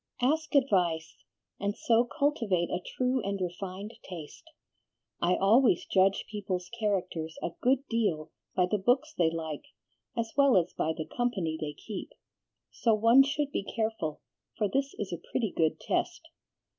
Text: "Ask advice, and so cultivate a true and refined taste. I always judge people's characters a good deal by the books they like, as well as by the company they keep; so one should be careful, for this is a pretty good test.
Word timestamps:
"Ask 0.23 0.55
advice, 0.55 1.15
and 1.59 1.77
so 1.77 2.05
cultivate 2.05 2.71
a 2.71 2.81
true 2.97 3.21
and 3.21 3.39
refined 3.39 3.93
taste. 4.03 4.49
I 5.21 5.35
always 5.35 5.85
judge 5.85 6.25
people's 6.27 6.69
characters 6.79 7.37
a 7.43 7.51
good 7.61 7.87
deal 7.87 8.31
by 8.55 8.65
the 8.65 8.79
books 8.79 9.13
they 9.15 9.29
like, 9.29 9.61
as 10.17 10.33
well 10.35 10.57
as 10.57 10.73
by 10.73 10.91
the 10.97 11.05
company 11.05 11.55
they 11.61 11.73
keep; 11.73 12.13
so 12.71 12.95
one 12.95 13.21
should 13.21 13.51
be 13.51 13.61
careful, 13.63 14.21
for 14.57 14.67
this 14.67 14.95
is 14.95 15.13
a 15.13 15.21
pretty 15.31 15.51
good 15.55 15.79
test. 15.79 16.29